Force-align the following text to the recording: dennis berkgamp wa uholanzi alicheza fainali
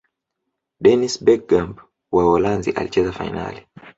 dennis 0.83 1.15
berkgamp 1.25 1.75
wa 2.13 2.21
uholanzi 2.25 2.71
alicheza 2.79 3.11
fainali 3.11 3.61